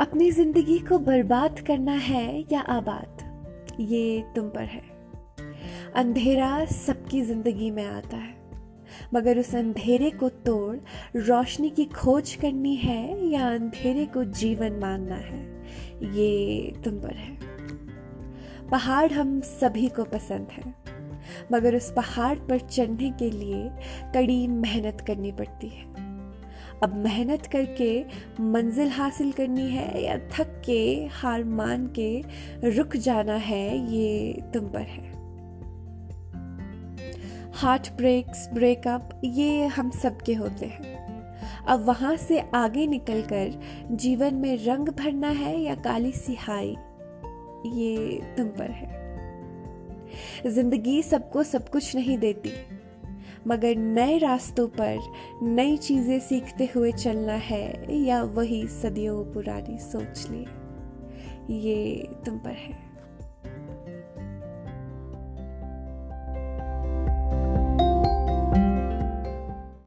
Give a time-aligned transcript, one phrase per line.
[0.00, 3.18] अपनी ज़िंदगी को बर्बाद करना है या आबाद?
[3.80, 4.82] ये तुम पर है।
[5.94, 8.36] अंधेरा सबकी ज़िंदगी में आता है।
[9.14, 10.76] मगर उस अंधेरे को तोड़
[11.16, 15.64] रोशनी की खोज करनी है या अंधेरे को जीवन मानना है?
[16.16, 17.38] ये तुम पर है।
[18.68, 20.74] पहाड़ हम सभी को पसंद है।
[21.52, 23.70] मगर उस पहाड़ पर चढ़ने के लिए
[24.14, 26.09] कड़ी मेहनत करनी पड़ती है।
[26.82, 28.04] अब मेहनत करके
[28.42, 32.22] मंजिल हासिल करनी है या थक के, हार मान के
[32.76, 35.08] रुक जाना है, ये तुम पर है।
[37.52, 40.98] हार्ट ब्रेक्स ब्रेकअप ये हम सबके होते हैं।
[41.68, 46.76] अब वहाँ से आगे निकलकर जीवन में रंग भरना है या काली सिहाई,
[47.66, 48.98] ये तुम पर है।
[50.46, 52.52] ज़िंदगी सबको सब कुछ नहीं देती।
[53.46, 60.26] मगर नए रास्तों पर नई चीज़ें सीखते हुए चलना है या वही सदियों पुरानी सोच
[60.30, 60.60] ले?
[61.54, 62.89] ये तुम पर है।